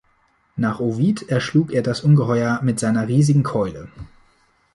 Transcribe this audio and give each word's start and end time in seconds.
Nach 0.55 0.79
Ovid 0.79 1.29
erschlug 1.29 1.71
er 1.71 1.83
das 1.83 2.01
Ungeheuer 2.01 2.59
mit 2.63 2.79
seiner 2.79 3.07
riesigen 3.07 3.43
Keule. 3.43 3.87